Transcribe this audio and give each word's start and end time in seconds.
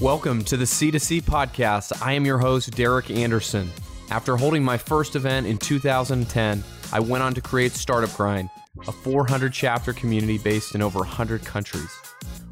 Welcome 0.00 0.44
to 0.44 0.56
the 0.56 0.64
C2C 0.64 1.24
podcast. 1.24 1.92
I 2.02 2.14
am 2.14 2.24
your 2.24 2.38
host, 2.38 2.70
Derek 2.70 3.10
Anderson. 3.10 3.70
After 4.10 4.34
holding 4.34 4.64
my 4.64 4.78
first 4.78 5.14
event 5.14 5.46
in 5.46 5.58
2010, 5.58 6.64
I 6.90 7.00
went 7.00 7.22
on 7.22 7.34
to 7.34 7.42
create 7.42 7.72
Startup 7.72 8.10
Grind, 8.16 8.48
a 8.88 8.92
400 8.92 9.52
chapter 9.52 9.92
community 9.92 10.38
based 10.38 10.74
in 10.74 10.80
over 10.80 11.00
100 11.00 11.44
countries. 11.44 11.94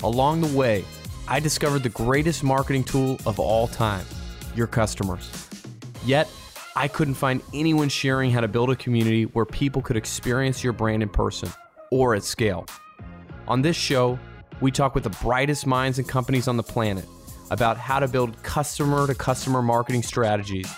Along 0.03 0.43
the 0.43 0.55
way, 0.55 0.85
I 1.27 1.41
discovered 1.41 1.83
the 1.83 1.89
greatest 1.89 2.45
marketing 2.45 2.85
tool 2.85 3.19
of 3.25 3.41
all 3.41 3.67
time 3.67 4.05
your 4.55 4.67
customers. 4.67 5.49
Yet, 6.05 6.29
I 6.77 6.87
couldn't 6.87 7.15
find 7.15 7.41
anyone 7.55 7.89
sharing 7.89 8.31
how 8.31 8.43
to 8.43 8.49
build 8.49 8.69
a 8.69 8.77
community 8.77 9.25
where 9.25 9.47
people 9.47 9.81
could 9.81 9.97
experience 9.97 10.63
your 10.63 10.75
brand 10.75 11.03
in 11.03 11.09
person 11.09 11.49
or 11.91 12.15
at 12.15 12.25
scale. 12.25 12.67
On 13.47 13.63
this 13.63 13.75
show, 13.75 14.19
we 14.61 14.71
talk 14.71 14.95
with 14.95 15.05
the 15.05 15.25
brightest 15.25 15.67
minds 15.67 15.99
and 15.99 16.07
companies 16.07 16.47
on 16.47 16.59
the 16.59 16.63
planet 16.63 17.07
about 17.51 17.77
how 17.77 17.99
to 17.99 18.09
build 18.09 18.41
customer 18.43 19.07
to 19.07 19.15
customer 19.15 19.63
marketing 19.63 20.03
strategies 20.03 20.71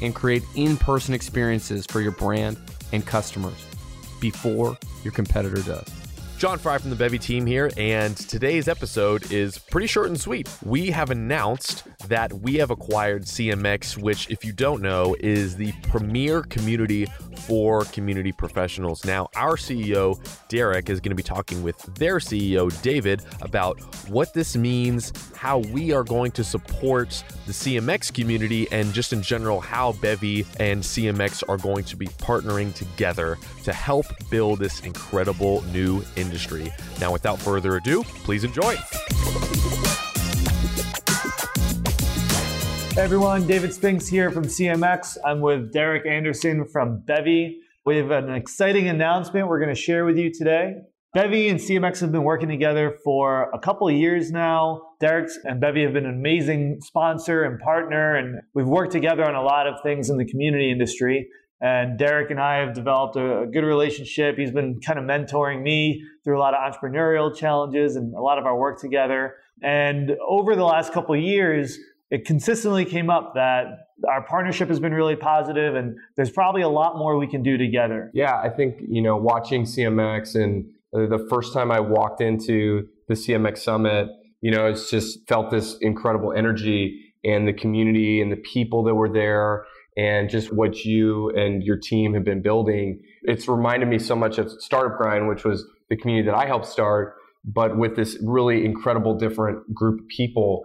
and 0.00 0.14
create 0.14 0.42
in 0.54 0.76
person 0.76 1.14
experiences 1.14 1.86
for 1.86 2.00
your 2.00 2.12
brand 2.12 2.56
and 2.92 3.06
customers 3.06 3.64
before 4.20 4.76
your 5.04 5.12
competitor 5.12 5.62
does. 5.62 5.97
John 6.38 6.56
Fry 6.56 6.78
from 6.78 6.90
the 6.90 6.96
Bevy 6.96 7.18
team 7.18 7.46
here, 7.46 7.68
and 7.76 8.16
today's 8.16 8.68
episode 8.68 9.32
is 9.32 9.58
pretty 9.58 9.88
short 9.88 10.06
and 10.06 10.20
sweet. 10.20 10.48
We 10.64 10.88
have 10.92 11.10
announced 11.10 11.82
that 12.06 12.32
we 12.32 12.54
have 12.58 12.70
acquired 12.70 13.24
CMX, 13.24 13.98
which, 13.98 14.30
if 14.30 14.44
you 14.44 14.52
don't 14.52 14.80
know, 14.80 15.16
is 15.18 15.56
the 15.56 15.72
premier 15.82 16.42
community 16.42 17.06
for 17.38 17.86
community 17.86 18.30
professionals. 18.30 19.04
Now, 19.04 19.28
our 19.34 19.56
CEO, 19.56 20.16
Derek, 20.48 20.90
is 20.90 21.00
going 21.00 21.10
to 21.10 21.16
be 21.16 21.24
talking 21.24 21.60
with 21.64 21.76
their 21.96 22.18
CEO, 22.18 22.70
David, 22.82 23.22
about 23.42 23.80
what 24.08 24.32
this 24.32 24.56
means, 24.56 25.12
how 25.34 25.58
we 25.58 25.92
are 25.92 26.04
going 26.04 26.30
to 26.32 26.44
support 26.44 27.24
the 27.46 27.52
CMX 27.52 28.14
community, 28.14 28.70
and 28.70 28.92
just 28.92 29.12
in 29.12 29.22
general, 29.22 29.60
how 29.60 29.90
Bevy 29.94 30.46
and 30.60 30.84
CMX 30.84 31.42
are 31.48 31.58
going 31.58 31.82
to 31.82 31.96
be 31.96 32.06
partnering 32.06 32.72
together 32.74 33.38
to 33.64 33.72
help 33.72 34.06
build 34.30 34.60
this 34.60 34.78
incredible 34.80 35.62
new 35.72 36.00
industry. 36.14 36.27
Now, 37.00 37.12
without 37.12 37.38
further 37.38 37.76
ado, 37.76 38.02
please 38.24 38.44
enjoy. 38.44 38.76
Hey 42.98 43.04
everyone, 43.04 43.46
David 43.46 43.72
Spinks 43.72 44.08
here 44.08 44.30
from 44.30 44.44
CMX. 44.44 45.18
I'm 45.24 45.40
with 45.40 45.72
Derek 45.72 46.04
Anderson 46.04 46.66
from 46.66 47.00
Bevy. 47.06 47.60
We 47.86 47.96
have 47.96 48.10
an 48.10 48.34
exciting 48.34 48.88
announcement 48.88 49.46
we're 49.46 49.60
going 49.60 49.74
to 49.74 49.80
share 49.80 50.04
with 50.04 50.18
you 50.18 50.32
today. 50.32 50.74
Bevy 51.14 51.48
and 51.48 51.58
CMX 51.58 52.00
have 52.00 52.12
been 52.12 52.24
working 52.24 52.48
together 52.48 52.98
for 53.02 53.50
a 53.54 53.58
couple 53.58 53.88
of 53.88 53.94
years 53.94 54.30
now. 54.30 54.82
Derek 55.00 55.30
and 55.44 55.60
Bevy 55.60 55.84
have 55.84 55.92
been 55.92 56.06
an 56.06 56.14
amazing 56.14 56.80
sponsor 56.82 57.44
and 57.44 57.58
partner, 57.60 58.16
and 58.16 58.40
we've 58.52 58.66
worked 58.66 58.92
together 58.92 59.24
on 59.24 59.34
a 59.34 59.42
lot 59.42 59.66
of 59.66 59.74
things 59.82 60.10
in 60.10 60.18
the 60.18 60.26
community 60.26 60.70
industry. 60.70 61.28
And 61.60 61.98
Derek 61.98 62.30
and 62.30 62.40
I 62.40 62.58
have 62.58 62.74
developed 62.74 63.16
a, 63.16 63.42
a 63.42 63.46
good 63.46 63.64
relationship. 63.64 64.36
He's 64.36 64.52
been 64.52 64.80
kind 64.80 64.98
of 64.98 65.04
mentoring 65.04 65.62
me 65.62 66.04
through 66.22 66.38
a 66.38 66.40
lot 66.40 66.54
of 66.54 66.60
entrepreneurial 66.60 67.34
challenges 67.36 67.96
and 67.96 68.14
a 68.14 68.20
lot 68.20 68.38
of 68.38 68.46
our 68.46 68.56
work 68.56 68.80
together. 68.80 69.34
And 69.62 70.16
over 70.26 70.54
the 70.54 70.64
last 70.64 70.92
couple 70.92 71.16
years, 71.16 71.78
it 72.10 72.24
consistently 72.24 72.84
came 72.84 73.10
up 73.10 73.34
that 73.34 73.88
our 74.08 74.22
partnership 74.22 74.68
has 74.68 74.78
been 74.78 74.94
really 74.94 75.16
positive 75.16 75.74
and 75.74 75.96
there's 76.16 76.30
probably 76.30 76.62
a 76.62 76.68
lot 76.68 76.96
more 76.96 77.18
we 77.18 77.26
can 77.26 77.42
do 77.42 77.58
together. 77.58 78.10
Yeah, 78.14 78.36
I 78.36 78.48
think, 78.48 78.76
you 78.88 79.02
know, 79.02 79.16
watching 79.16 79.64
CMX 79.64 80.36
and 80.36 80.70
the 80.92 81.26
first 81.28 81.52
time 81.52 81.70
I 81.70 81.80
walked 81.80 82.20
into 82.20 82.88
the 83.08 83.14
CMX 83.14 83.58
Summit, 83.58 84.08
you 84.40 84.50
know, 84.50 84.66
it's 84.66 84.90
just 84.90 85.26
felt 85.26 85.50
this 85.50 85.76
incredible 85.80 86.32
energy 86.32 87.12
and 87.24 87.46
the 87.46 87.52
community 87.52 88.22
and 88.22 88.30
the 88.30 88.36
people 88.36 88.84
that 88.84 88.94
were 88.94 89.12
there 89.12 89.64
and 89.98 90.30
just 90.30 90.52
what 90.52 90.84
you 90.84 91.30
and 91.30 91.62
your 91.62 91.76
team 91.76 92.14
have 92.14 92.24
been 92.24 92.40
building. 92.40 93.00
It's 93.22 93.48
reminded 93.48 93.88
me 93.88 93.98
so 93.98 94.16
much 94.16 94.38
of 94.38 94.50
Startup 94.50 94.96
Grind, 94.96 95.28
which 95.28 95.44
was 95.44 95.66
the 95.90 95.96
community 95.96 96.30
that 96.30 96.36
I 96.36 96.46
helped 96.46 96.66
start, 96.66 97.16
but 97.44 97.76
with 97.76 97.96
this 97.96 98.16
really 98.22 98.64
incredible 98.64 99.18
different 99.18 99.74
group 99.74 100.00
of 100.00 100.06
people 100.08 100.64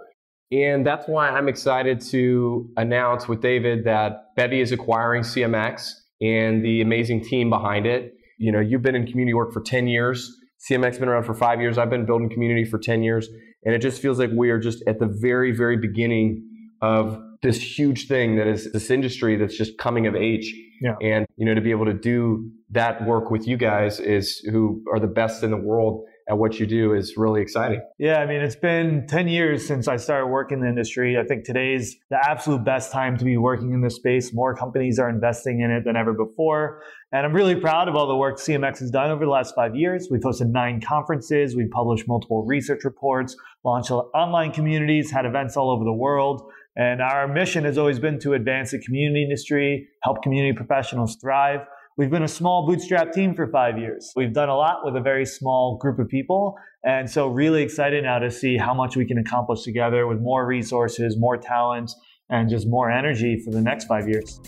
and 0.53 0.85
that's 0.85 1.07
why 1.07 1.29
I'm 1.29 1.47
excited 1.47 1.99
to 2.11 2.69
announce 2.77 3.27
with 3.27 3.41
David 3.41 3.85
that 3.85 4.35
Bevy 4.35 4.61
is 4.61 4.71
acquiring 4.71 5.23
CMX 5.23 5.93
and 6.21 6.63
the 6.63 6.81
amazing 6.81 7.23
team 7.23 7.49
behind 7.49 7.87
it. 7.87 8.13
You 8.37 8.51
know, 8.51 8.59
you've 8.59 8.83
been 8.83 8.95
in 8.95 9.07
community 9.07 9.33
work 9.33 9.51
for 9.51 9.61
10 9.61 9.87
years. 9.87 10.31
CMX 10.69 10.85
has 10.85 10.99
been 10.99 11.09
around 11.09 11.23
for 11.23 11.33
five 11.33 11.59
years. 11.59 11.79
I've 11.79 11.89
been 11.89 12.05
building 12.05 12.29
community 12.29 12.65
for 12.65 12.77
10 12.77 13.01
years. 13.01 13.27
And 13.63 13.73
it 13.73 13.79
just 13.79 13.99
feels 13.99 14.19
like 14.19 14.29
we 14.35 14.51
are 14.51 14.59
just 14.59 14.83
at 14.85 14.99
the 14.99 15.07
very, 15.07 15.51
very 15.55 15.75
beginning 15.75 16.47
of 16.83 17.19
this 17.43 17.77
huge 17.77 18.07
thing 18.07 18.37
that 18.37 18.47
is 18.47 18.71
this 18.71 18.89
industry 18.89 19.35
that's 19.35 19.55
just 19.55 19.77
coming 19.77 20.07
of 20.07 20.15
age. 20.15 20.53
Yeah. 20.81 20.95
And, 21.01 21.27
you 21.37 21.45
know, 21.45 21.53
to 21.53 21.61
be 21.61 21.71
able 21.71 21.85
to 21.85 21.93
do 21.93 22.49
that 22.71 23.05
work 23.05 23.29
with 23.29 23.47
you 23.47 23.57
guys 23.57 23.99
is 23.99 24.39
who 24.51 24.83
are 24.91 24.99
the 24.99 25.07
best 25.07 25.43
in 25.43 25.51
the 25.51 25.57
world 25.57 26.05
at 26.29 26.37
what 26.37 26.57
you 26.57 26.65
do 26.65 26.93
is 26.93 27.15
really 27.17 27.41
exciting. 27.41 27.81
Yeah, 27.99 28.19
I 28.19 28.25
mean, 28.25 28.41
it's 28.41 28.55
been 28.55 29.05
10 29.07 29.27
years 29.27 29.65
since 29.67 29.87
I 29.89 29.97
started 29.97 30.27
working 30.27 30.59
in 30.59 30.63
the 30.63 30.69
industry. 30.69 31.17
I 31.17 31.23
think 31.23 31.43
today's 31.43 31.97
the 32.09 32.17
absolute 32.17 32.63
best 32.63 32.91
time 32.91 33.17
to 33.17 33.25
be 33.25 33.35
working 33.35 33.73
in 33.73 33.81
this 33.81 33.95
space. 33.95 34.33
More 34.33 34.55
companies 34.55 34.99
are 34.99 35.09
investing 35.09 35.59
in 35.59 35.69
it 35.69 35.83
than 35.83 35.97
ever 35.97 36.13
before. 36.13 36.81
And 37.11 37.25
I'm 37.25 37.33
really 37.33 37.55
proud 37.55 37.89
of 37.89 37.95
all 37.95 38.07
the 38.07 38.15
work 38.15 38.37
CMX 38.37 38.79
has 38.79 38.89
done 38.89 39.11
over 39.11 39.25
the 39.25 39.31
last 39.31 39.53
five 39.53 39.75
years. 39.75 40.07
We've 40.09 40.21
hosted 40.21 40.51
nine 40.51 40.79
conferences, 40.79 41.55
we've 41.55 41.69
published 41.71 42.07
multiple 42.07 42.45
research 42.45 42.85
reports, 42.85 43.35
launched 43.63 43.91
online 43.91 44.51
communities, 44.51 45.11
had 45.11 45.25
events 45.25 45.57
all 45.57 45.69
over 45.69 45.83
the 45.83 45.93
world. 45.93 46.49
And 46.75 47.01
our 47.01 47.27
mission 47.27 47.65
has 47.65 47.77
always 47.77 47.99
been 47.99 48.19
to 48.19 48.33
advance 48.33 48.71
the 48.71 48.79
community 48.79 49.23
industry, 49.23 49.87
help 50.01 50.23
community 50.23 50.55
professionals 50.55 51.17
thrive. 51.21 51.61
We've 51.97 52.09
been 52.09 52.23
a 52.23 52.27
small 52.27 52.65
bootstrap 52.65 53.11
team 53.11 53.35
for 53.35 53.47
five 53.47 53.77
years. 53.77 54.11
We've 54.15 54.33
done 54.33 54.49
a 54.49 54.55
lot 54.55 54.83
with 54.83 54.95
a 54.95 54.99
very 54.99 55.25
small 55.25 55.77
group 55.77 55.99
of 55.99 56.07
people. 56.09 56.55
And 56.83 57.07
so, 57.07 57.27
really 57.27 57.61
excited 57.61 58.03
now 58.03 58.17
to 58.17 58.31
see 58.31 58.57
how 58.57 58.73
much 58.73 58.95
we 58.95 59.05
can 59.05 59.19
accomplish 59.19 59.61
together 59.61 60.07
with 60.07 60.19
more 60.19 60.47
resources, 60.47 61.15
more 61.17 61.37
talent, 61.37 61.91
and 62.29 62.49
just 62.49 62.67
more 62.67 62.89
energy 62.89 63.39
for 63.45 63.51
the 63.51 63.61
next 63.61 63.85
five 63.85 64.09
years. 64.09 64.39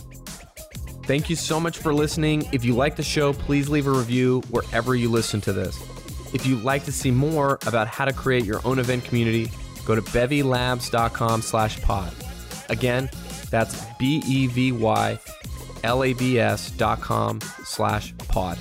Thank 1.04 1.30
you 1.30 1.36
so 1.36 1.60
much 1.60 1.78
for 1.78 1.94
listening. 1.94 2.50
If 2.52 2.66
you 2.66 2.74
like 2.74 2.96
the 2.96 3.04
show, 3.04 3.32
please 3.32 3.70
leave 3.70 3.86
a 3.86 3.92
review 3.92 4.42
wherever 4.50 4.96
you 4.96 5.08
listen 5.10 5.40
to 5.42 5.54
this. 5.54 5.80
If 6.34 6.48
you'd 6.48 6.64
like 6.64 6.84
to 6.86 6.92
see 6.92 7.12
more 7.12 7.60
about 7.68 7.88
how 7.88 8.06
to 8.06 8.12
create 8.12 8.44
your 8.44 8.60
own 8.66 8.80
event 8.80 9.04
community, 9.04 9.52
go 9.86 9.96
to 9.96 10.02
bevylabs.com 10.02 11.42
slash 11.42 11.82
pod. 11.82 12.14
Again, 12.70 13.10
that's 13.50 13.86
B 13.98 14.22
E 14.26 14.48
V 14.48 14.72
Y 14.72 15.20
labs.com 15.86 17.42
slash 17.64 18.14
pod. 18.28 18.58